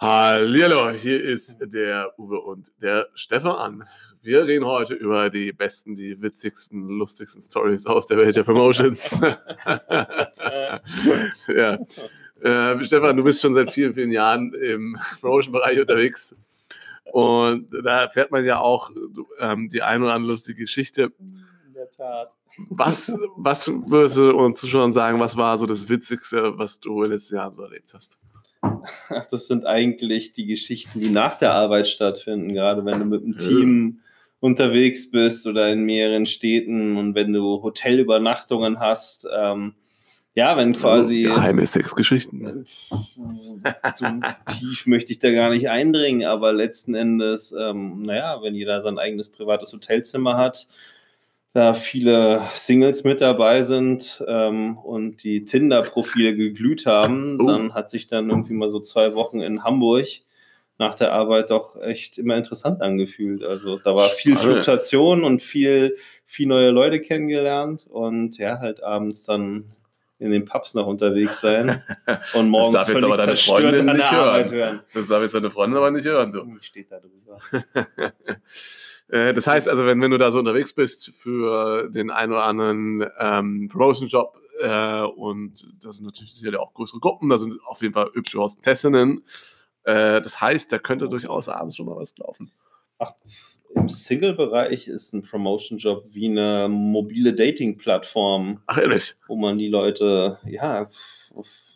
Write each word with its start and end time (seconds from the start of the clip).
Hallo, 0.00 0.90
hier 0.90 1.20
ist 1.20 1.58
der 1.60 2.12
Uwe 2.16 2.38
und 2.38 2.70
der 2.80 3.08
Stefan. 3.14 3.82
Wir 4.22 4.46
reden 4.46 4.64
heute 4.64 4.94
über 4.94 5.28
die 5.28 5.50
besten, 5.52 5.96
die 5.96 6.22
witzigsten, 6.22 6.86
lustigsten 6.86 7.42
Stories 7.42 7.84
aus 7.84 8.06
der 8.06 8.18
Welt 8.18 8.36
der 8.36 8.44
Promotions. 8.44 9.20
ja. 11.48 11.78
Äh, 12.40 12.84
Stefan, 12.84 13.16
du 13.16 13.24
bist 13.24 13.42
schon 13.42 13.54
seit 13.54 13.72
vielen, 13.72 13.92
vielen 13.92 14.12
Jahren 14.12 14.54
im 14.54 14.96
Promotion-Bereich 15.20 15.80
unterwegs. 15.80 16.36
Und 17.10 17.68
da 17.82 18.08
fährt 18.08 18.30
man 18.30 18.44
ja 18.44 18.60
auch 18.60 18.92
ähm, 19.40 19.66
die 19.66 19.82
ein 19.82 20.00
oder 20.00 20.14
andere 20.14 20.34
lustige 20.34 20.60
Geschichte. 20.60 21.10
In 21.18 21.74
der 21.74 21.90
Tat. 21.90 22.36
Was, 22.68 23.12
was 23.36 23.68
würdest 23.68 24.16
du 24.16 24.30
uns 24.30 24.64
schon 24.68 24.92
sagen, 24.92 25.18
was 25.18 25.36
war 25.36 25.58
so 25.58 25.66
das 25.66 25.88
Witzigste, 25.88 26.56
was 26.56 26.78
du 26.78 27.02
in 27.02 27.10
den 27.10 27.12
letzten 27.14 27.34
Jahren 27.34 27.56
so 27.56 27.64
erlebt 27.64 27.92
hast? 27.94 28.16
Das 29.30 29.46
sind 29.46 29.66
eigentlich 29.66 30.32
die 30.32 30.46
Geschichten, 30.46 31.00
die 31.00 31.10
nach 31.10 31.38
der 31.38 31.52
Arbeit 31.52 31.88
stattfinden, 31.88 32.54
gerade 32.54 32.84
wenn 32.84 32.98
du 32.98 33.04
mit 33.04 33.22
einem 33.22 33.38
Team 33.38 34.00
unterwegs 34.40 35.10
bist 35.10 35.46
oder 35.46 35.72
in 35.72 35.84
mehreren 35.84 36.26
Städten 36.26 36.96
und 36.96 37.14
wenn 37.14 37.32
du 37.32 37.62
Hotelübernachtungen 37.62 38.80
hast. 38.80 39.26
Ähm, 39.36 39.74
ja, 40.34 40.56
wenn 40.56 40.72
quasi. 40.72 41.22
Geheime 41.22 41.66
Sexgeschichten. 41.66 42.64
So 43.94 44.06
tief 44.46 44.86
möchte 44.86 45.12
ich 45.12 45.18
da 45.18 45.32
gar 45.32 45.50
nicht 45.50 45.68
eindringen, 45.68 46.28
aber 46.28 46.52
letzten 46.52 46.94
Endes, 46.94 47.52
ähm, 47.58 48.02
naja, 48.02 48.40
wenn 48.42 48.54
jeder 48.54 48.80
sein 48.82 48.98
eigenes 48.98 49.32
privates 49.32 49.72
Hotelzimmer 49.72 50.36
hat, 50.36 50.68
da 51.58 51.74
viele 51.74 52.40
Singles 52.54 53.02
mit 53.02 53.20
dabei 53.20 53.64
sind 53.64 54.24
ähm, 54.28 54.78
und 54.78 55.24
die 55.24 55.44
Tinder-Profile 55.44 56.36
geglüht 56.36 56.86
haben, 56.86 57.36
oh. 57.40 57.48
dann 57.48 57.74
hat 57.74 57.90
sich 57.90 58.06
dann 58.06 58.30
irgendwie 58.30 58.52
mal 58.52 58.70
so 58.70 58.78
zwei 58.78 59.16
Wochen 59.16 59.40
in 59.40 59.64
Hamburg 59.64 60.06
nach 60.78 60.94
der 60.94 61.12
Arbeit 61.12 61.50
doch 61.50 61.74
echt 61.82 62.16
immer 62.16 62.36
interessant 62.36 62.80
angefühlt. 62.80 63.42
Also 63.42 63.76
da 63.76 63.96
war 63.96 64.08
viel 64.08 64.36
Fluktuation 64.36 65.24
und 65.24 65.42
viel, 65.42 65.96
viel 66.24 66.46
neue 66.46 66.70
Leute 66.70 67.00
kennengelernt 67.00 67.88
und 67.90 68.38
ja, 68.38 68.60
halt 68.60 68.84
abends 68.84 69.24
dann 69.24 69.64
in 70.18 70.30
den 70.30 70.44
Pubs 70.44 70.74
noch 70.74 70.86
unterwegs 70.86 71.40
sein 71.40 71.82
und 72.34 72.50
morgens 72.50 72.74
das 72.74 72.86
darf 72.86 72.94
jetzt 72.94 73.04
aber 73.04 73.16
deine 73.16 73.36
Freundin 73.36 73.86
nicht 73.86 74.10
hören. 74.10 74.50
hören. 74.50 74.80
Das 74.92 75.06
darf 75.06 75.22
jetzt 75.22 75.34
deine 75.34 75.50
Freundin 75.50 75.76
aber 75.76 75.90
nicht 75.90 76.06
hören. 76.06 76.32
Du. 76.32 76.56
Steht 76.60 76.90
da 76.90 77.00
drüber. 77.00 77.38
Äh, 79.10 79.32
das 79.32 79.46
heißt 79.46 79.70
also, 79.70 79.86
wenn, 79.86 80.02
wenn 80.02 80.10
du 80.10 80.18
da 80.18 80.30
so 80.30 80.38
unterwegs 80.38 80.74
bist 80.74 81.12
für 81.14 81.88
den 81.88 82.10
einen 82.10 82.32
oder 82.32 82.44
anderen 82.44 83.06
ähm, 83.18 83.68
Promotion-Job 83.68 84.36
äh, 84.60 85.00
und 85.02 85.66
das 85.82 85.96
sind 85.96 86.04
natürlich 86.04 86.34
sicherlich 86.34 86.60
auch 86.60 86.74
größere 86.74 87.00
Gruppen, 87.00 87.30
da 87.30 87.38
sind 87.38 87.58
auf 87.64 87.80
jeden 87.80 87.94
Fall 87.94 88.10
hübsche 88.12 88.38
Hostessinnen. 88.38 89.24
Äh, 89.84 90.20
das 90.20 90.40
heißt, 90.40 90.70
da 90.70 90.78
könnte 90.78 91.08
durchaus 91.08 91.48
abends 91.48 91.76
schon 91.76 91.86
mal 91.86 91.96
was 91.96 92.14
laufen. 92.18 92.52
Ach, 92.98 93.14
im 93.74 93.88
Single-Bereich 93.88 94.88
ist 94.88 95.12
ein 95.12 95.22
Promotion-Job 95.22 96.04
wie 96.12 96.26
eine 96.26 96.68
mobile 96.68 97.34
Dating-Plattform. 97.34 98.62
Ach, 98.66 98.78
ehrlich? 98.78 99.14
Wo 99.26 99.36
man 99.36 99.58
die 99.58 99.68
Leute, 99.68 100.38
ja, 100.46 100.88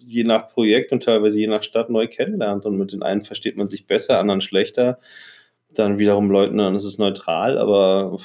je 0.05 0.25
nach 0.25 0.49
Projekt 0.49 0.93
und 0.93 1.03
teilweise 1.03 1.39
je 1.39 1.47
nach 1.47 1.63
Stadt 1.63 1.91
neu 1.91 2.09
kennenlernt. 2.09 2.67
Und 2.67 2.77
mit 2.77 2.93
den 2.93 3.03
einen 3.03 3.23
versteht 3.23 3.57
man 3.57 3.69
sich 3.69 3.87
besser, 3.87 4.19
anderen 4.19 4.41
schlechter 4.41 4.99
dann 5.75 5.99
wiederum 5.99 6.31
leugnen, 6.31 6.75
es 6.75 6.85
ist 6.85 6.99
neutral, 6.99 7.59
aber 7.59 8.19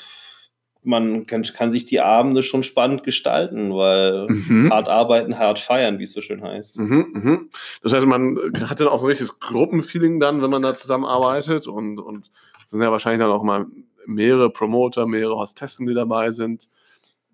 man 0.87 1.25
kann, 1.25 1.43
kann, 1.43 1.71
sich 1.71 1.85
die 1.85 1.99
Abende 1.99 2.41
schon 2.41 2.63
spannend 2.63 3.03
gestalten, 3.03 3.73
weil 3.73 4.27
mhm. 4.27 4.71
hart 4.71 4.87
arbeiten, 4.87 5.37
hart 5.37 5.59
feiern, 5.59 5.99
wie 5.99 6.03
es 6.03 6.13
so 6.13 6.21
schön 6.21 6.41
heißt. 6.41 6.79
Mhm, 6.79 7.07
mhm. 7.13 7.49
Das 7.83 7.93
heißt, 7.93 8.05
man 8.05 8.37
hat 8.67 8.79
dann 8.79 8.87
auch 8.87 8.97
so 8.97 9.05
ein 9.05 9.09
richtiges 9.09 9.39
Gruppenfeeling 9.39 10.19
dann, 10.19 10.41
wenn 10.41 10.49
man 10.49 10.61
da 10.61 10.73
zusammenarbeitet 10.73 11.67
und, 11.67 11.99
und 11.99 12.31
sind 12.65 12.81
ja 12.81 12.91
wahrscheinlich 12.91 13.19
dann 13.19 13.31
auch 13.31 13.43
mal 13.43 13.67
mehrere 14.05 14.49
Promoter, 14.49 15.05
mehrere 15.05 15.37
Hostessen, 15.37 15.85
die 15.85 15.93
dabei 15.93 16.31
sind. 16.31 16.67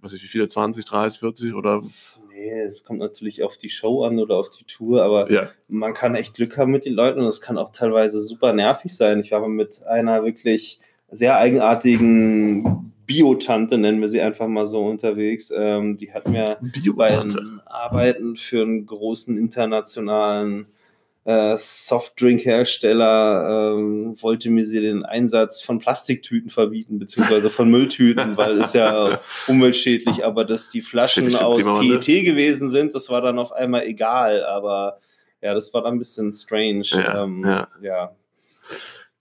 weiß 0.01 0.13
ich, 0.13 0.23
wie 0.23 0.27
viele, 0.27 0.47
20, 0.47 0.85
30, 0.85 1.19
40 1.19 1.53
oder 1.53 1.81
Nee, 2.33 2.61
es 2.61 2.83
kommt 2.83 2.99
natürlich 2.99 3.43
auf 3.43 3.57
die 3.57 3.69
Show 3.69 4.03
an 4.03 4.19
oder 4.19 4.35
auf 4.37 4.49
die 4.49 4.65
Tour, 4.65 5.03
aber 5.03 5.31
ja. 5.31 5.49
man 5.67 5.93
kann 5.93 6.15
echt 6.15 6.33
Glück 6.33 6.57
haben 6.57 6.71
mit 6.71 6.83
den 6.83 6.93
Leuten 6.93 7.21
und 7.21 7.27
es 7.27 7.41
kann 7.41 7.59
auch 7.59 7.71
teilweise 7.71 8.19
super 8.19 8.53
nervig 8.53 8.95
sein. 8.95 9.19
Ich 9.19 9.31
war 9.31 9.39
mal 9.41 9.49
mit 9.49 9.83
einer 9.85 10.23
wirklich 10.23 10.79
sehr 11.11 11.37
eigenartigen 11.37 12.92
Biotante, 13.13 13.77
nennen 13.77 14.01
wir 14.01 14.07
sie 14.07 14.21
einfach 14.21 14.47
mal 14.47 14.65
so 14.65 14.85
unterwegs. 14.85 15.51
Ähm, 15.55 15.97
die 15.97 16.13
hat 16.13 16.27
mir 16.27 16.57
bei 16.95 17.25
Arbeiten 17.65 18.35
für 18.35 18.61
einen 18.61 18.85
großen 18.85 19.37
internationalen 19.37 20.67
äh, 21.25 21.55
Softdrink-Hersteller 21.57 23.75
ähm, 23.75 24.21
wollte 24.21 24.49
mir 24.49 24.65
sie 24.65 24.81
den 24.81 25.05
Einsatz 25.05 25.61
von 25.61 25.79
Plastiktüten 25.79 26.49
verbieten, 26.49 26.99
beziehungsweise 26.99 27.49
von 27.49 27.71
Mülltüten, 27.71 28.35
weil 28.37 28.59
es 28.59 28.73
ja 28.73 29.21
umweltschädlich, 29.47 30.25
aber 30.25 30.43
dass 30.43 30.69
die 30.69 30.81
Flaschen 30.81 31.33
aus 31.35 31.63
PET 31.63 32.25
gewesen 32.25 32.69
sind, 32.69 32.93
das 32.93 33.09
war 33.09 33.21
dann 33.21 33.39
auf 33.39 33.53
einmal 33.53 33.83
egal, 33.83 34.43
aber 34.43 34.99
ja, 35.41 35.53
das 35.53 35.73
war 35.73 35.83
dann 35.83 35.95
ein 35.95 35.99
bisschen 35.99 36.33
strange. 36.33 36.87
Ja, 36.87 37.23
ähm, 37.23 37.43
ja. 37.45 37.67
ja. 37.81 38.11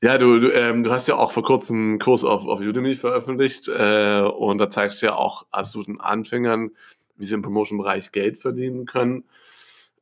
Ja, 0.02 0.18
du, 0.18 0.40
du, 0.40 0.52
ähm, 0.52 0.82
du, 0.82 0.90
hast 0.90 1.06
ja 1.06 1.16
auch 1.16 1.30
vor 1.30 1.44
kurzem 1.44 1.76
einen 1.76 1.98
Kurs 2.00 2.24
auf, 2.24 2.44
auf 2.44 2.58
Udemy 2.58 2.96
veröffentlicht 2.96 3.68
äh, 3.68 4.22
und 4.22 4.58
da 4.58 4.68
zeigst 4.68 5.00
du 5.00 5.06
ja 5.06 5.14
auch 5.14 5.46
absoluten 5.52 6.00
Anfängern, 6.00 6.72
wie 7.16 7.24
sie 7.24 7.34
im 7.34 7.42
Promotion-Bereich 7.42 8.10
Geld 8.10 8.36
verdienen 8.36 8.84
können. 8.84 9.22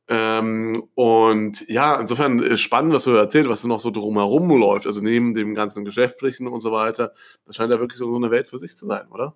Ähm, 0.07 0.87
und 0.95 1.69
ja, 1.69 2.01
insofern 2.01 2.39
ist 2.39 2.61
spannend, 2.61 2.93
was 2.93 3.03
du 3.03 3.11
erzählt, 3.11 3.47
was 3.47 3.63
noch 3.63 3.79
so 3.79 3.91
drumherum 3.91 4.49
läuft, 4.49 4.87
also 4.87 5.01
neben 5.01 5.35
dem 5.35 5.53
ganzen 5.53 5.85
Geschäftlichen 5.85 6.47
und 6.47 6.61
so 6.61 6.71
weiter. 6.71 7.13
Das 7.45 7.57
scheint 7.57 7.71
ja 7.71 7.79
wirklich 7.79 7.99
so 7.99 8.15
eine 8.15 8.31
Welt 8.31 8.47
für 8.47 8.57
sich 8.57 8.75
zu 8.75 8.87
sein, 8.87 9.07
oder? 9.11 9.35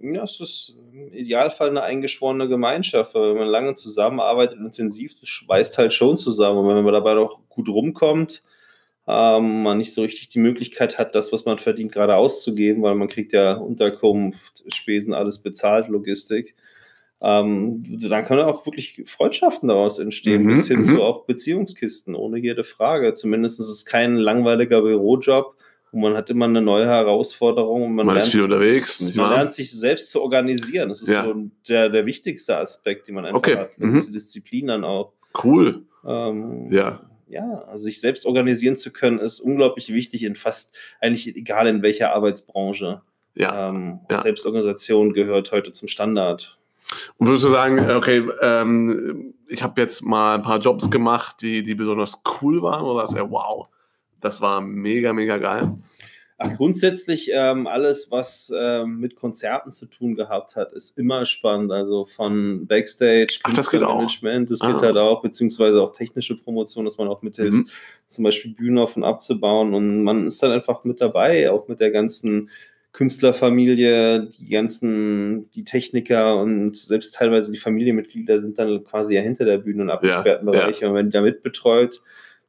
Ja, 0.00 0.24
es 0.24 0.38
ist 0.38 0.76
im 0.92 1.14
Idealfall 1.14 1.70
eine 1.70 1.82
eingeschworene 1.82 2.46
Gemeinschaft, 2.46 3.14
wenn 3.14 3.38
man 3.38 3.48
lange 3.48 3.74
zusammenarbeitet, 3.74 4.58
intensiv, 4.58 5.18
das 5.18 5.30
schweißt 5.30 5.78
halt 5.78 5.94
schon 5.94 6.18
zusammen. 6.18 6.58
Und 6.58 6.68
wenn 6.68 6.84
man 6.84 6.92
dabei 6.92 7.14
noch 7.14 7.38
gut 7.48 7.70
rumkommt, 7.70 8.42
ähm, 9.06 9.62
man 9.62 9.78
nicht 9.78 9.94
so 9.94 10.02
richtig 10.02 10.28
die 10.28 10.38
Möglichkeit 10.38 10.98
hat, 10.98 11.14
das, 11.14 11.32
was 11.32 11.44
man 11.44 11.58
verdient, 11.58 11.92
gerade 11.92 12.16
auszugeben, 12.16 12.82
weil 12.82 12.94
man 12.94 13.08
kriegt 13.08 13.32
ja 13.32 13.54
Unterkunft, 13.54 14.64
Spesen, 14.72 15.14
alles 15.14 15.38
bezahlt, 15.38 15.88
Logistik 15.88 16.54
ähm, 17.22 17.84
dann 18.00 18.24
können 18.24 18.40
auch 18.40 18.66
wirklich 18.66 19.04
Freundschaften 19.06 19.68
daraus 19.68 20.00
entstehen, 20.00 20.42
mhm, 20.42 20.48
bis 20.48 20.66
hin 20.66 20.82
zu 20.82 20.94
mhm. 20.94 21.00
auch 21.00 21.24
Beziehungskisten, 21.24 22.16
ohne 22.16 22.38
jede 22.38 22.64
Frage. 22.64 23.12
Zumindest 23.14 23.60
ist 23.60 23.68
es 23.68 23.86
kein 23.86 24.16
langweiliger 24.16 24.82
Bürojob, 24.82 25.54
und 25.92 26.00
man 26.00 26.14
hat 26.14 26.30
immer 26.30 26.46
eine 26.46 26.62
neue 26.62 26.86
Herausforderung 26.86 27.82
und 27.82 27.94
man, 27.94 28.06
man 28.06 28.14
lernt, 28.14 28.26
ist 28.26 28.32
viel 28.32 28.42
unterwegs. 28.42 29.14
Man 29.14 29.30
lernt 29.30 29.52
sich 29.52 29.70
selbst 29.70 30.10
zu 30.10 30.22
organisieren. 30.22 30.88
Das 30.88 31.02
ist 31.02 31.10
ja. 31.10 31.22
so 31.22 31.34
der, 31.68 31.90
der 31.90 32.06
wichtigste 32.06 32.56
Aspekt, 32.56 33.08
den 33.08 33.14
man 33.14 33.26
einfach 33.26 33.38
okay. 33.38 33.58
hat. 33.58 33.78
Mhm. 33.78 33.92
Diese 33.92 34.10
Disziplin 34.10 34.68
dann 34.68 34.84
auch. 34.84 35.12
Cool. 35.44 35.84
Ähm, 36.06 36.68
ja. 36.70 37.02
Ja, 37.32 37.66
sich 37.78 37.98
selbst 37.98 38.26
organisieren 38.26 38.76
zu 38.76 38.92
können, 38.92 39.18
ist 39.18 39.40
unglaublich 39.40 39.90
wichtig 39.90 40.22
in 40.22 40.34
fast 40.34 40.76
eigentlich 41.00 41.34
egal 41.34 41.66
in 41.66 41.80
welcher 41.80 42.12
Arbeitsbranche. 42.12 43.00
Ja. 43.34 43.70
Ähm, 43.70 44.00
ja. 44.10 44.20
Selbstorganisation 44.20 45.14
gehört 45.14 45.50
heute 45.50 45.72
zum 45.72 45.88
Standard. 45.88 46.58
Und 47.16 47.28
würdest 47.28 47.46
du 47.46 47.48
sagen, 47.48 47.90
okay, 47.90 48.22
ähm, 48.42 49.32
ich 49.48 49.62
habe 49.62 49.80
jetzt 49.80 50.04
mal 50.04 50.34
ein 50.34 50.42
paar 50.42 50.58
Jobs 50.58 50.90
gemacht, 50.90 51.36
die, 51.40 51.62
die 51.62 51.74
besonders 51.74 52.20
cool 52.42 52.60
waren, 52.60 52.84
oder 52.84 53.06
sagst 53.06 53.18
du, 53.18 53.30
wow, 53.30 53.66
das 54.20 54.42
war 54.42 54.60
mega, 54.60 55.14
mega 55.14 55.38
geil? 55.38 55.72
Ach, 56.44 56.56
grundsätzlich 56.56 57.30
ähm, 57.32 57.66
alles, 57.66 58.10
was 58.10 58.52
ähm, 58.54 58.98
mit 58.98 59.16
Konzerten 59.16 59.70
zu 59.70 59.86
tun 59.86 60.14
gehabt 60.14 60.56
hat, 60.56 60.72
ist 60.72 60.98
immer 60.98 61.26
spannend. 61.26 61.72
Also 61.72 62.04
von 62.04 62.66
Backstage, 62.66 63.38
Künstlermanagement, 63.42 64.50
das, 64.50 64.58
das 64.58 64.72
geht, 64.72 64.82
halt 64.82 64.96
auch, 64.96 65.22
beziehungsweise 65.22 65.82
auch 65.82 65.92
technische 65.92 66.36
Promotion, 66.36 66.84
dass 66.84 66.98
man 66.98 67.08
auch 67.08 67.22
mithilft, 67.22 67.52
mhm. 67.52 67.68
zum 68.08 68.24
Beispiel 68.24 68.52
Bühnen 68.52 68.78
auf 68.78 68.96
und 68.96 69.04
abzubauen. 69.04 69.74
Und 69.74 70.02
man 70.02 70.26
ist 70.26 70.42
dann 70.42 70.52
einfach 70.52 70.84
mit 70.84 71.00
dabei, 71.00 71.50
auch 71.50 71.68
mit 71.68 71.80
der 71.80 71.90
ganzen 71.90 72.50
Künstlerfamilie, 72.92 74.26
die 74.26 74.50
ganzen, 74.50 75.50
die 75.52 75.64
Techniker 75.64 76.36
und 76.36 76.76
selbst 76.76 77.14
teilweise 77.14 77.50
die 77.50 77.58
Familienmitglieder 77.58 78.42
sind 78.42 78.58
dann 78.58 78.84
quasi 78.84 79.14
ja 79.14 79.22
hinter 79.22 79.46
der 79.46 79.58
Bühne 79.58 79.82
und 79.82 79.90
abgesperrten 79.90 80.46
ja, 80.46 80.52
Bereich. 80.52 80.80
Ja. 80.80 80.88
Und 80.88 80.94
wenn 80.94 81.06
die 81.06 81.12
da 81.12 81.22
mitbetreut, 81.22 82.02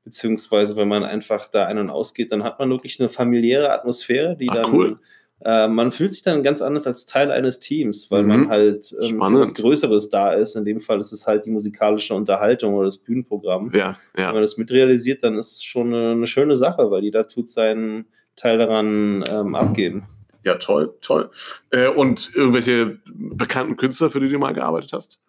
beziehungsweise 0.03 0.75
wenn 0.75 0.88
man 0.88 1.03
einfach 1.03 1.47
da 1.47 1.65
ein- 1.65 1.77
und 1.77 1.89
ausgeht, 1.89 2.31
dann 2.31 2.44
hat 2.44 2.59
man 2.59 2.69
wirklich 2.69 3.00
eine 3.00 3.09
familiäre 3.09 3.71
Atmosphäre, 3.71 4.35
die 4.35 4.50
Ach, 4.50 4.55
dann 4.55 4.73
cool. 4.73 5.00
äh, 5.44 5.67
man 5.67 5.91
fühlt 5.91 6.13
sich 6.13 6.23
dann 6.23 6.44
ganz 6.44 6.61
anders 6.61 6.85
als 6.85 7.05
Teil 7.05 7.31
eines 7.31 7.59
Teams, 7.59 8.11
weil 8.11 8.23
mhm. 8.23 8.27
man 8.27 8.50
halt 8.50 8.95
ähm, 9.01 9.19
was 9.19 9.53
Größeres 9.53 10.09
da 10.09 10.33
ist. 10.33 10.55
In 10.55 10.65
dem 10.65 10.81
Fall 10.81 11.00
ist 11.00 11.11
es 11.11 11.25
halt 11.25 11.45
die 11.45 11.51
musikalische 11.51 12.13
Unterhaltung 12.13 12.73
oder 12.73 12.85
das 12.85 12.97
Bühnenprogramm. 12.97 13.71
Ja, 13.73 13.97
ja. 14.17 14.27
Wenn 14.27 14.33
man 14.33 14.41
das 14.41 14.57
mitrealisiert, 14.57 15.23
dann 15.23 15.35
ist 15.35 15.53
es 15.53 15.63
schon 15.63 15.94
eine, 15.94 16.11
eine 16.11 16.27
schöne 16.27 16.55
Sache, 16.55 16.91
weil 16.91 17.03
jeder 17.03 17.27
tut 17.27 17.50
seinen 17.50 18.05
Teil 18.35 18.57
daran 18.57 19.23
ähm, 19.27 19.55
abgeben. 19.55 20.07
Ja, 20.44 20.55
toll, 20.55 20.94
toll. 21.01 21.29
Äh, 21.69 21.88
und 21.88 22.31
irgendwelche 22.35 22.97
bekannten 23.05 23.77
Künstler, 23.77 24.09
für 24.09 24.19
die 24.19 24.27
du 24.27 24.38
mal 24.38 24.53
gearbeitet 24.53 24.91
hast? 24.91 25.19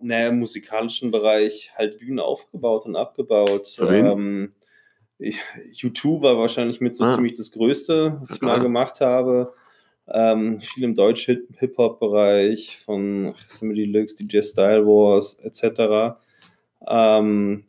Naja, 0.00 0.28
im 0.28 0.38
musikalischen 0.38 1.10
Bereich 1.10 1.72
halt 1.76 1.98
Bühnen 1.98 2.20
aufgebaut 2.20 2.86
und 2.86 2.96
abgebaut. 2.96 3.68
Für 3.68 3.90
wen? 3.90 4.06
Ähm, 4.06 4.52
ich, 5.18 5.38
U2 5.72 6.22
war 6.22 6.38
wahrscheinlich 6.38 6.80
mit 6.80 6.94
so 6.96 7.04
Ah. 7.04 7.14
ziemlich 7.14 7.34
das 7.34 7.50
Größte, 7.50 8.18
was 8.20 8.30
ich 8.36 8.40
mal 8.40 8.60
gemacht 8.60 9.00
habe. 9.00 9.52
Ähm, 10.10 10.58
viel 10.60 10.84
im 10.84 10.94
Deutsch-Hip-Hop-Bereich 10.94 12.78
von 12.78 13.34
Yosemite 13.42 13.80
Deluxe, 13.82 14.16
DJ 14.16 14.40
Style 14.42 14.86
Wars 14.86 15.34
etc. 15.40 16.16
Ähm, 16.86 17.64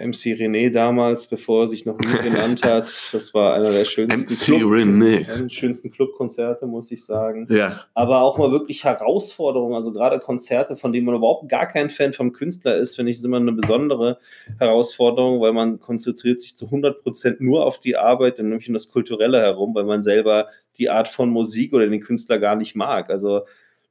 MC 0.00 0.34
René 0.34 0.70
damals, 0.70 1.26
bevor 1.26 1.64
er 1.64 1.68
sich 1.68 1.84
noch 1.84 1.98
nie 1.98 2.18
genannt 2.22 2.62
hat, 2.64 2.90
das 3.12 3.34
war 3.34 3.54
einer 3.54 3.70
der 3.70 3.84
schönsten, 3.84 4.54
MC 4.54 4.62
René. 4.62 5.28
einer 5.28 5.42
der 5.42 5.48
schönsten 5.50 5.90
Clubkonzerte, 5.90 6.66
muss 6.66 6.90
ich 6.90 7.04
sagen 7.04 7.46
Ja, 7.50 7.80
aber 7.92 8.22
auch 8.22 8.38
mal 8.38 8.50
wirklich 8.50 8.84
Herausforderungen, 8.84 9.74
also 9.74 9.92
gerade 9.92 10.20
Konzerte, 10.20 10.76
von 10.76 10.92
denen 10.92 11.04
man 11.04 11.16
überhaupt 11.16 11.48
gar 11.50 11.66
kein 11.66 11.90
Fan 11.90 12.14
vom 12.14 12.32
Künstler 12.32 12.76
ist, 12.76 12.96
finde 12.96 13.12
ich, 13.12 13.18
ist 13.18 13.24
immer 13.24 13.36
eine 13.36 13.52
besondere 13.52 14.18
Herausforderung, 14.58 15.40
weil 15.40 15.52
man 15.52 15.80
konzentriert 15.80 16.40
sich 16.40 16.56
zu 16.56 16.66
100% 16.66 17.36
nur 17.40 17.66
auf 17.66 17.78
die 17.78 17.96
Arbeit 17.96 18.40
und 18.40 18.48
nämlich 18.48 18.68
um 18.68 18.74
das 18.74 18.88
Kulturelle 18.90 19.40
herum, 19.40 19.74
weil 19.74 19.84
man 19.84 20.02
selber 20.02 20.48
die 20.78 20.88
Art 20.88 21.08
von 21.08 21.28
Musik 21.28 21.74
oder 21.74 21.86
den 21.86 22.00
Künstler 22.00 22.38
gar 22.38 22.56
nicht 22.56 22.74
mag. 22.74 23.10
Also 23.10 23.42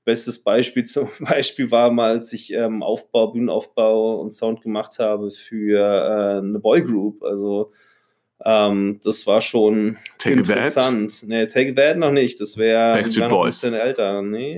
bestes 0.07 0.41
Beispiel 0.43 0.83
zum 0.85 1.09
Beispiel 1.19 1.69
war 1.69 1.91
mal, 1.91 2.11
als 2.11 2.31
ich 2.33 2.51
ähm, 2.53 2.81
Aufbau, 2.81 3.27
Bühnenaufbau 3.27 4.19
und 4.21 4.33
Sound 4.33 4.61
gemacht 4.61 4.97
habe 4.99 5.29
für 5.31 5.77
äh, 5.79 6.37
eine 6.39 6.59
Boygroup. 6.59 7.21
Also 7.23 7.71
ähm, 8.43 8.99
das 9.03 9.27
war 9.27 9.41
schon 9.41 9.97
Take 10.17 10.37
That. 10.43 10.49
interessant. 10.57 11.23
Nee, 11.27 11.47
Take 11.47 11.75
That 11.75 11.97
noch 11.97 12.11
nicht. 12.11 12.39
Das 12.39 12.57
wäre 12.57 12.93
Backstreet 12.95 13.23
wär 13.23 13.29
noch 13.29 13.41
ein 13.41 13.45
bisschen 13.47 13.73
älter. 13.73 14.21
Nee. 14.21 14.55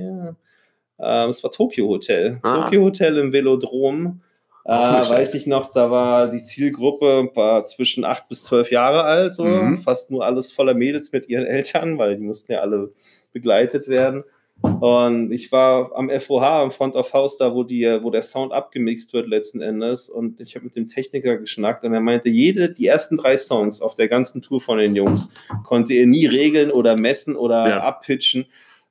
Ähm, 1.01 1.29
es 1.29 1.43
war 1.43 1.51
Tokyo 1.51 1.87
Hotel. 1.87 2.39
Ah. 2.43 2.61
Tokyo 2.63 2.83
Hotel 2.83 3.17
im 3.17 3.33
Velodrom. 3.33 4.21
Äh, 4.65 4.71
weiß 4.71 5.33
ich 5.33 5.47
noch, 5.47 5.73
da 5.73 5.89
war 5.89 6.27
die 6.29 6.43
Zielgruppe 6.43 7.31
war 7.33 7.65
zwischen 7.65 8.03
acht 8.05 8.27
bis 8.29 8.43
zwölf 8.43 8.69
Jahre 8.69 9.03
alt, 9.03 9.33
so 9.33 9.45
Mhm. 9.45 9.77
fast 9.77 10.11
nur 10.11 10.23
alles 10.23 10.51
voller 10.51 10.75
Mädels 10.75 11.11
mit 11.11 11.27
ihren 11.27 11.47
Eltern, 11.47 11.97
weil 11.97 12.17
die 12.17 12.23
mussten 12.23 12.51
ja 12.51 12.59
alle 12.59 12.91
begleitet 13.31 13.87
werden. 13.87 14.23
Und 14.61 15.31
ich 15.31 15.51
war 15.51 15.95
am 15.95 16.09
FOH, 16.09 16.41
am 16.63 16.71
Front 16.71 16.95
of 16.95 17.13
House, 17.13 17.37
da 17.37 17.53
wo, 17.53 17.63
die, 17.63 17.83
wo 18.01 18.09
der 18.09 18.21
Sound 18.21 18.51
abgemixt 18.51 19.13
wird 19.13 19.27
letzten 19.27 19.61
Endes. 19.61 20.09
Und 20.09 20.39
ich 20.41 20.55
habe 20.55 20.65
mit 20.65 20.75
dem 20.75 20.87
Techniker 20.87 21.37
geschnackt 21.37 21.83
und 21.83 21.93
er 21.93 22.01
meinte, 22.01 22.29
jede, 22.29 22.71
die 22.71 22.87
ersten 22.87 23.17
drei 23.17 23.37
Songs 23.37 23.81
auf 23.81 23.95
der 23.95 24.07
ganzen 24.07 24.41
Tour 24.41 24.59
von 24.61 24.77
den 24.77 24.95
Jungs 24.95 25.33
konnte 25.63 25.93
er 25.93 26.05
nie 26.05 26.25
regeln 26.25 26.71
oder 26.71 26.99
messen 26.99 27.35
oder 27.35 27.69
Ja. 27.69 27.79
abpitchen, 27.81 28.47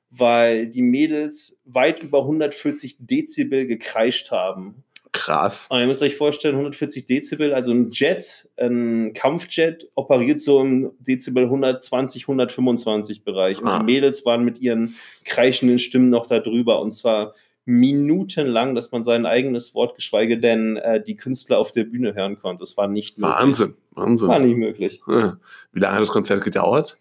weil 0.09 0.67
die 0.67 0.81
Mädels 0.81 1.59
weit 1.65 2.01
über 2.01 2.19
140 2.21 2.97
Dezibel 2.99 3.67
gekreischt 3.67 4.31
haben. 4.31 4.83
Krass. 5.11 5.67
Und 5.69 5.79
ihr 5.79 5.87
müsst 5.87 6.01
euch 6.03 6.15
vorstellen, 6.15 6.55
140 6.55 7.05
Dezibel, 7.05 7.53
also 7.53 7.71
ein 7.73 7.89
Jet, 7.91 8.49
ein 8.57 9.13
Kampfjet 9.13 9.89
operiert 9.95 10.39
so 10.39 10.61
im 10.61 10.91
Dezibel 10.99 11.43
120, 11.45 12.23
125 12.27 13.23
Bereich. 13.23 13.61
Und 13.61 13.67
Ah. 13.67 13.79
die 13.79 13.85
Mädels 13.85 14.25
waren 14.25 14.43
mit 14.45 14.59
ihren 14.59 14.95
kreischenden 15.25 15.79
Stimmen 15.79 16.09
noch 16.09 16.27
da 16.27 16.39
drüber. 16.39 16.81
Und 16.81 16.91
zwar 16.91 17.33
minutenlang, 17.65 18.73
dass 18.75 18.91
man 18.91 19.03
sein 19.03 19.25
eigenes 19.25 19.75
Wort, 19.75 19.95
geschweige 19.95 20.39
denn 20.39 20.77
äh, 20.77 21.03
die 21.03 21.15
Künstler 21.15 21.59
auf 21.59 21.71
der 21.71 21.83
Bühne 21.83 22.15
hören 22.15 22.35
konnte. 22.39 22.61
Das 22.63 22.77
war 22.77 22.87
nicht 22.87 23.17
möglich. 23.19 23.35
Wahnsinn, 23.37 23.75
Wahnsinn. 23.91 24.27
War 24.27 24.39
nicht 24.39 24.57
möglich. 24.57 25.01
Ja. 25.07 25.37
Wie 25.71 25.79
lange 25.79 25.95
hat 25.95 26.01
das 26.01 26.09
Konzert 26.09 26.43
gedauert? 26.43 26.97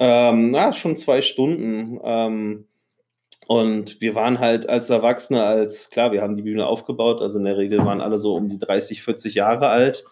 Ähm, 0.00 0.50
na, 0.50 0.72
schon 0.72 0.96
zwei 0.96 1.22
Stunden. 1.22 1.98
Ähm, 2.02 2.64
und 3.48 4.02
wir 4.02 4.14
waren 4.14 4.40
halt 4.40 4.68
als 4.68 4.90
Erwachsene, 4.90 5.42
als 5.42 5.88
klar, 5.88 6.12
wir 6.12 6.20
haben 6.20 6.36
die 6.36 6.42
Bühne 6.42 6.66
aufgebaut, 6.66 7.22
also 7.22 7.38
in 7.38 7.46
der 7.46 7.56
Regel 7.56 7.78
waren 7.78 8.02
alle 8.02 8.18
so 8.18 8.34
um 8.34 8.46
die 8.50 8.58
30, 8.58 9.02
40 9.02 9.36
Jahre 9.36 9.68
alt. 9.68 10.04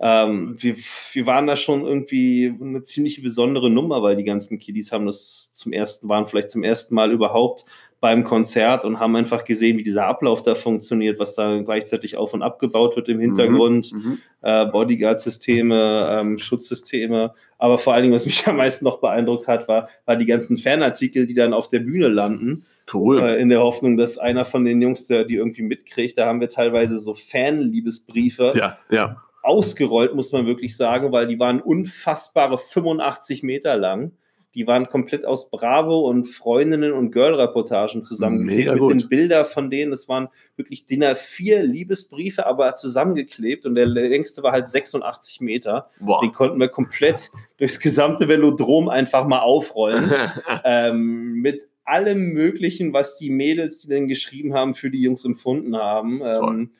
Ähm, 0.00 0.56
wir, 0.56 0.74
wir 1.12 1.26
waren 1.26 1.46
da 1.46 1.56
schon 1.56 1.84
irgendwie 1.84 2.54
eine 2.58 2.82
ziemlich 2.84 3.20
besondere 3.20 3.68
Nummer, 3.68 4.02
weil 4.02 4.16
die 4.16 4.24
ganzen 4.24 4.58
Kiddies 4.58 4.90
haben 4.90 5.04
das 5.04 5.52
zum 5.52 5.74
ersten, 5.74 6.08
waren 6.08 6.26
vielleicht 6.26 6.48
zum 6.48 6.62
ersten 6.62 6.94
Mal 6.94 7.12
überhaupt 7.12 7.66
beim 8.00 8.24
Konzert 8.24 8.86
und 8.86 8.98
haben 9.00 9.16
einfach 9.16 9.44
gesehen, 9.44 9.76
wie 9.76 9.82
dieser 9.82 10.06
Ablauf 10.06 10.42
da 10.42 10.54
funktioniert, 10.54 11.18
was 11.18 11.34
da 11.34 11.60
gleichzeitig 11.60 12.16
auf 12.16 12.32
und 12.32 12.42
abgebaut 12.42 12.96
wird 12.96 13.10
im 13.10 13.20
Hintergrund 13.20 13.92
Mhm. 13.92 14.18
äh, 14.40 14.64
Bodyguard-Systeme, 14.64 16.08
ähm, 16.10 16.38
Schutzsysteme. 16.38 17.34
Aber 17.58 17.78
vor 17.78 17.92
allen 17.92 18.04
Dingen, 18.04 18.14
was 18.14 18.24
mich 18.24 18.46
am 18.46 18.56
meisten 18.56 18.86
noch 18.86 19.00
beeindruckt 19.00 19.46
hat, 19.46 19.68
war, 19.68 19.90
war 20.06 20.16
die 20.16 20.26
ganzen 20.26 20.56
Fanartikel, 20.56 21.26
die 21.26 21.34
dann 21.34 21.52
auf 21.52 21.68
der 21.68 21.80
Bühne 21.80 22.08
landen, 22.08 22.64
Cool. 22.92 23.20
äh, 23.20 23.40
in 23.40 23.48
der 23.48 23.60
Hoffnung, 23.60 23.96
dass 23.96 24.18
einer 24.18 24.44
von 24.44 24.64
den 24.64 24.80
Jungs, 24.80 25.06
der 25.06 25.24
die 25.24 25.36
irgendwie 25.36 25.62
mitkriegt, 25.62 26.18
da 26.18 26.26
haben 26.26 26.40
wir 26.40 26.48
teilweise 26.48 26.98
so 26.98 27.14
Fan-Liebesbriefe 27.14 28.52
ja, 28.56 28.78
ja. 28.90 29.22
ausgerollt, 29.42 30.14
muss 30.14 30.32
man 30.32 30.46
wirklich 30.46 30.76
sagen, 30.76 31.12
weil 31.12 31.26
die 31.26 31.38
waren 31.38 31.60
unfassbare 31.60 32.58
85 32.58 33.42
Meter 33.42 33.76
lang. 33.76 34.12
Die 34.54 34.66
waren 34.66 34.88
komplett 34.88 35.26
aus 35.26 35.50
Bravo 35.50 36.08
und 36.08 36.24
Freundinnen 36.24 36.92
und 36.92 37.12
Girl-Reportagen 37.12 38.02
zusammengeklebt 38.02 38.72
mit 38.72 38.78
gut. 38.80 38.92
den 38.92 39.08
Bildern 39.08 39.44
von 39.44 39.70
denen. 39.70 39.90
Das 39.90 40.08
waren 40.08 40.28
wirklich 40.56 40.86
DIN 40.86 41.04
A4 41.04 41.60
Liebesbriefe, 41.60 42.46
aber 42.46 42.74
zusammengeklebt 42.74 43.66
und 43.66 43.74
der 43.74 43.86
längste 43.86 44.42
war 44.42 44.52
halt 44.52 44.70
86 44.70 45.42
Meter. 45.42 45.90
Boah. 46.00 46.22
Den 46.22 46.32
konnten 46.32 46.58
wir 46.58 46.68
komplett 46.68 47.30
durchs 47.58 47.78
gesamte 47.78 48.26
Velodrom 48.26 48.88
einfach 48.88 49.26
mal 49.26 49.40
aufrollen. 49.40 50.10
ähm, 50.64 51.34
mit 51.34 51.64
allem 51.88 52.32
Möglichen, 52.32 52.92
was 52.92 53.16
die 53.16 53.30
Mädels, 53.30 53.78
die 53.78 53.88
denn 53.88 54.08
geschrieben 54.08 54.54
haben, 54.54 54.74
für 54.74 54.90
die 54.90 55.02
Jungs 55.02 55.24
empfunden 55.24 55.76
haben. 55.76 56.20
Ähm, 56.24 56.70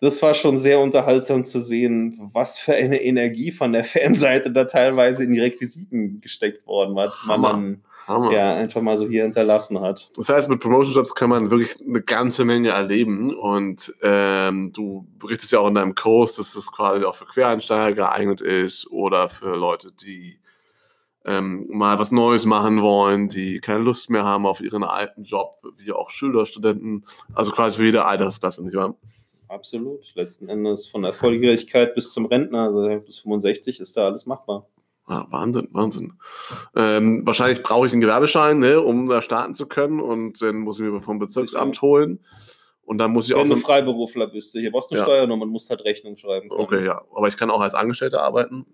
das 0.00 0.22
war 0.22 0.34
schon 0.34 0.56
sehr 0.56 0.78
unterhaltsam 0.78 1.44
zu 1.44 1.60
sehen, 1.60 2.30
was 2.32 2.58
für 2.58 2.74
eine 2.74 3.02
Energie 3.02 3.50
von 3.50 3.72
der 3.72 3.84
Fanseite 3.84 4.52
da 4.52 4.64
teilweise 4.64 5.24
in 5.24 5.32
die 5.32 5.40
Requisiten 5.40 6.20
gesteckt 6.20 6.66
worden 6.66 6.94
war, 6.94 7.08
die 7.08 7.26
man 7.26 7.36
Hammer. 7.36 7.50
dann 7.50 7.82
Hammer. 8.06 8.32
ja, 8.32 8.54
einfach 8.54 8.80
mal 8.80 8.96
so 8.96 9.06
hier 9.06 9.24
hinterlassen 9.24 9.80
hat. 9.80 10.10
Das 10.16 10.28
heißt, 10.28 10.48
mit 10.48 10.60
Promotion 10.60 10.94
Jobs 10.94 11.14
kann 11.14 11.28
man 11.28 11.50
wirklich 11.50 11.76
eine 11.86 12.00
ganze 12.00 12.44
Menge 12.44 12.70
erleben. 12.70 13.34
Und 13.34 13.94
ähm, 14.02 14.72
du 14.72 15.06
berichtest 15.18 15.52
ja 15.52 15.58
auch 15.58 15.68
in 15.68 15.74
deinem 15.74 15.94
Kurs, 15.94 16.36
dass 16.36 16.54
das 16.54 16.72
quasi 16.72 17.04
auch 17.04 17.14
für 17.14 17.26
Quereinsteiger 17.26 17.94
geeignet 17.94 18.40
ist 18.40 18.90
oder 18.90 19.28
für 19.28 19.54
Leute, 19.56 19.92
die 19.92 20.38
ähm, 21.28 21.66
mal 21.68 21.98
was 21.98 22.10
Neues 22.10 22.46
machen 22.46 22.80
wollen, 22.80 23.28
die 23.28 23.60
keine 23.60 23.84
Lust 23.84 24.08
mehr 24.08 24.24
haben 24.24 24.46
auf 24.46 24.62
ihren 24.62 24.82
alten 24.82 25.24
Job, 25.24 25.62
wie 25.76 25.92
auch 25.92 26.08
Schüler, 26.08 26.46
Studenten. 26.46 27.04
Also 27.34 27.52
quasi 27.52 27.76
für 27.76 27.84
jede 27.84 28.06
Altersklasse, 28.06 28.64
nicht 28.64 28.74
wahr? 28.74 28.96
Absolut. 29.48 30.14
Letzten 30.14 30.48
Endes 30.48 30.86
von 30.86 31.02
der 31.02 31.12
Volljährigkeit 31.12 31.94
bis 31.94 32.12
zum 32.12 32.26
Rentner, 32.26 32.64
also 32.64 33.00
bis 33.04 33.18
65, 33.18 33.78
ist 33.80 33.96
da 33.96 34.06
alles 34.06 34.24
machbar. 34.24 34.66
Ah, 35.06 35.26
Wahnsinn, 35.30 35.68
Wahnsinn. 35.72 36.14
Ähm, 36.74 37.26
wahrscheinlich 37.26 37.62
brauche 37.62 37.86
ich 37.86 37.92
einen 37.92 38.02
Gewerbeschein, 38.02 38.58
ne, 38.58 38.80
um 38.80 39.08
da 39.08 39.22
starten 39.22 39.54
zu 39.54 39.66
können. 39.66 40.00
Und 40.00 40.40
dann 40.40 40.56
muss 40.58 40.78
ich 40.80 40.86
mir 40.86 41.00
vom 41.00 41.18
Bezirksamt 41.18 41.80
holen. 41.82 42.20
Und 42.82 42.98
dann 42.98 43.10
muss 43.12 43.26
ich 43.28 43.34
auch 43.34 43.40
Wenn 43.40 43.48
so 43.48 43.54
du 43.54 43.60
Freiberufler 43.60 44.28
bist, 44.28 44.52
hier 44.52 44.70
brauchst 44.70 44.90
du 44.90 44.94
eine 44.94 45.00
Ja. 45.00 45.04
Steuernummer 45.04 45.42
und 45.44 45.50
musst 45.50 45.68
halt 45.68 45.84
Rechnung 45.84 46.16
schreiben 46.16 46.48
können. 46.48 46.62
Okay, 46.62 46.86
ja. 46.86 47.02
Aber 47.14 47.28
ich 47.28 47.36
kann 47.36 47.50
auch 47.50 47.60
als 47.60 47.74
Angestellter 47.74 48.22
arbeiten. 48.22 48.66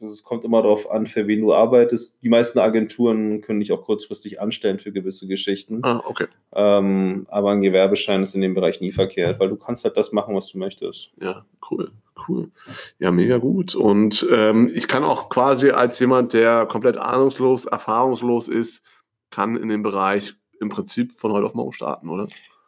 Es 0.00 0.22
kommt 0.22 0.44
immer 0.44 0.62
darauf 0.62 0.90
an, 0.90 1.06
für 1.06 1.26
wen 1.26 1.40
du 1.40 1.52
arbeitest. 1.52 2.22
Die 2.22 2.28
meisten 2.28 2.58
Agenturen 2.58 3.40
können 3.40 3.60
dich 3.60 3.72
auch 3.72 3.82
kurzfristig 3.82 4.40
anstellen 4.40 4.78
für 4.78 4.92
gewisse 4.92 5.26
Geschichten. 5.26 5.80
Ah, 5.82 6.02
okay. 6.06 6.26
Ähm, 6.54 7.26
aber 7.30 7.50
ein 7.50 7.62
Gewerbeschein 7.62 8.22
ist 8.22 8.34
in 8.34 8.40
dem 8.40 8.54
Bereich 8.54 8.80
nie 8.80 8.92
verkehrt, 8.92 9.38
weil 9.40 9.48
du 9.48 9.56
kannst 9.56 9.84
halt 9.84 9.96
das 9.96 10.12
machen, 10.12 10.34
was 10.34 10.50
du 10.50 10.58
möchtest. 10.58 11.12
Ja, 11.20 11.44
cool, 11.70 11.92
cool. 12.28 12.50
Ja, 12.98 13.10
mega 13.10 13.38
gut. 13.38 13.74
Und 13.74 14.26
ähm, 14.30 14.70
ich 14.74 14.88
kann 14.88 15.04
auch 15.04 15.28
quasi 15.28 15.70
als 15.70 15.98
jemand, 15.98 16.32
der 16.32 16.66
komplett 16.66 16.98
ahnungslos, 16.98 17.66
erfahrungslos 17.66 18.48
ist, 18.48 18.82
kann 19.30 19.56
in 19.56 19.68
dem 19.68 19.82
Bereich 19.82 20.34
im 20.60 20.68
Prinzip 20.68 21.12
von 21.12 21.32
heute 21.32 21.46
auf 21.46 21.54
morgen 21.54 21.72
starten, 21.72 22.08
oder? 22.08 22.26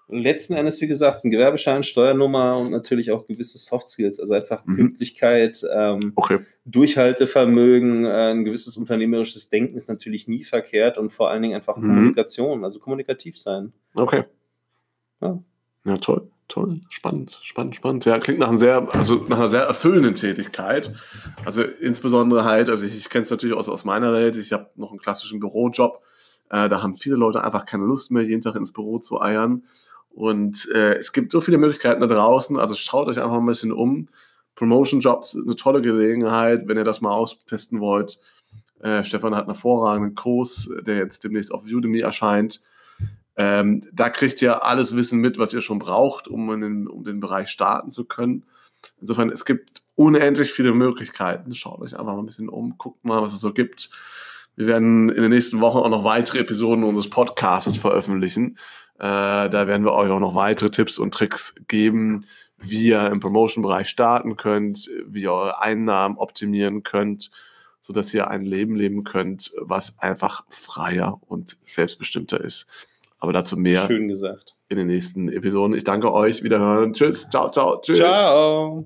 Letzten 0.08 0.52
Endes, 0.54 0.80
wie 0.82 0.86
gesagt, 0.86 1.24
ein 1.24 1.30
Gewerbeschein, 1.30 1.82
Steuernummer 1.82 2.58
und 2.58 2.70
natürlich 2.70 3.10
auch 3.10 3.26
gewisse 3.26 3.56
Soft 3.58 3.88
Skills, 3.88 4.20
also 4.20 4.34
einfach 4.34 4.64
Mhm. 4.66 4.76
Pünktlichkeit, 4.76 5.64
ähm, 5.74 6.12
Okay. 6.14 6.40
Durchhaltevermögen, 6.66 8.04
äh, 8.04 8.30
ein 8.32 8.44
gewisses 8.44 8.76
unternehmerisches 8.76 9.48
Denken 9.48 9.76
ist 9.76 9.88
natürlich 9.88 10.28
nie 10.28 10.44
verkehrt 10.44 10.98
und 10.98 11.10
vor 11.10 11.30
allen 11.30 11.42
Dingen 11.42 11.54
einfach 11.54 11.76
Mhm. 11.76 11.86
Kommunikation, 11.88 12.64
also 12.64 12.78
kommunikativ 12.78 13.38
sein. 13.38 13.72
Okay. 13.94 14.24
Ja. 15.20 15.38
Ja, 15.86 15.96
toll, 15.98 16.28
toll. 16.48 16.80
Spannend, 16.88 17.38
spannend, 17.42 17.74
spannend. 17.76 18.04
Ja, 18.06 18.18
klingt 18.18 18.40
nach, 18.40 18.48
einem 18.48 18.58
sehr, 18.58 18.88
also 18.94 19.24
nach 19.28 19.38
einer 19.38 19.48
sehr 19.48 19.62
erfüllenden 19.64 20.14
Tätigkeit. 20.14 20.92
Also 21.44 21.62
insbesondere 21.62 22.44
halt, 22.44 22.68
also 22.70 22.86
ich, 22.86 22.96
ich 22.96 23.08
kenne 23.10 23.24
es 23.24 23.30
natürlich 23.30 23.56
aus, 23.56 23.68
aus 23.68 23.84
meiner 23.84 24.12
Welt, 24.12 24.36
ich 24.36 24.52
habe 24.52 24.70
noch 24.76 24.90
einen 24.90 24.98
klassischen 25.00 25.40
Bürojob. 25.40 26.02
Äh, 26.50 26.68
da 26.68 26.82
haben 26.82 26.96
viele 26.96 27.16
Leute 27.16 27.42
einfach 27.44 27.66
keine 27.66 27.84
Lust 27.84 28.10
mehr, 28.10 28.22
jeden 28.22 28.40
Tag 28.42 28.54
ins 28.56 28.72
Büro 28.72 28.98
zu 28.98 29.20
eiern. 29.20 29.64
Und 30.14 30.68
äh, 30.72 30.94
es 30.94 31.12
gibt 31.12 31.32
so 31.32 31.40
viele 31.40 31.58
Möglichkeiten 31.58 32.00
da 32.00 32.06
draußen. 32.06 32.56
Also 32.56 32.74
schaut 32.74 33.08
euch 33.08 33.18
einfach 33.18 33.38
ein 33.38 33.46
bisschen 33.46 33.72
um. 33.72 34.08
Promotion 34.54 35.00
Jobs 35.00 35.34
ist 35.34 35.46
eine 35.46 35.56
tolle 35.56 35.82
Gelegenheit, 35.82 36.68
wenn 36.68 36.76
ihr 36.76 36.84
das 36.84 37.00
mal 37.00 37.10
austesten 37.10 37.80
wollt. 37.80 38.20
Äh, 38.80 39.02
Stefan 39.02 39.34
hat 39.34 39.44
einen 39.44 39.54
hervorragenden 39.54 40.14
Kurs, 40.14 40.70
der 40.82 40.96
jetzt 40.96 41.24
demnächst 41.24 41.52
auf 41.52 41.64
Udemy 41.64 42.00
erscheint. 42.00 42.60
Ähm, 43.36 43.82
da 43.92 44.10
kriegt 44.10 44.40
ihr 44.42 44.64
alles 44.64 44.94
Wissen 44.94 45.18
mit, 45.18 45.38
was 45.38 45.52
ihr 45.52 45.60
schon 45.60 45.80
braucht, 45.80 46.28
um, 46.28 46.52
in 46.52 46.60
den, 46.60 46.86
um 46.86 47.02
den 47.02 47.18
Bereich 47.18 47.48
starten 47.48 47.90
zu 47.90 48.04
können. 48.04 48.44
Insofern, 49.00 49.30
es 49.30 49.44
gibt 49.44 49.82
unendlich 49.96 50.52
viele 50.52 50.72
Möglichkeiten. 50.72 51.54
Schaut 51.54 51.80
euch 51.80 51.98
einfach 51.98 52.12
mal 52.12 52.20
ein 52.20 52.26
bisschen 52.26 52.48
um, 52.48 52.78
guckt 52.78 53.04
mal, 53.04 53.22
was 53.22 53.32
es 53.32 53.40
so 53.40 53.52
gibt. 53.52 53.90
Wir 54.56 54.66
werden 54.66 55.08
in 55.08 55.22
den 55.22 55.30
nächsten 55.30 55.60
Wochen 55.60 55.78
auch 55.78 55.88
noch 55.88 56.04
weitere 56.04 56.40
Episoden 56.40 56.84
unseres 56.84 57.10
Podcasts 57.10 57.76
veröffentlichen. 57.76 58.56
Äh, 58.98 59.50
da 59.50 59.66
werden 59.66 59.84
wir 59.84 59.92
euch 59.92 60.10
auch 60.10 60.20
noch 60.20 60.34
weitere 60.34 60.70
Tipps 60.70 60.98
und 60.98 61.12
Tricks 61.12 61.54
geben, 61.66 62.24
wie 62.58 62.88
ihr 62.88 63.06
im 63.06 63.20
Promotion-Bereich 63.20 63.88
starten 63.88 64.36
könnt, 64.36 64.88
wie 65.06 65.22
ihr 65.22 65.32
eure 65.32 65.60
Einnahmen 65.60 66.16
optimieren 66.16 66.82
könnt, 66.82 67.30
sodass 67.80 68.14
ihr 68.14 68.30
ein 68.30 68.44
Leben 68.44 68.76
leben 68.76 69.04
könnt, 69.04 69.52
was 69.60 69.98
einfach 69.98 70.44
freier 70.48 71.20
und 71.26 71.56
selbstbestimmter 71.66 72.40
ist. 72.40 72.66
Aber 73.18 73.32
dazu 73.32 73.56
mehr 73.56 73.88
in 74.68 74.76
den 74.76 74.86
nächsten 74.86 75.28
Episoden. 75.28 75.76
Ich 75.76 75.84
danke 75.84 76.12
euch. 76.12 76.42
Wiederhören. 76.42 76.92
Tschüss. 76.92 77.28
Ciao, 77.30 77.50
ciao. 77.50 77.80
Tschüss. 77.80 77.98
Ciao. 77.98 78.82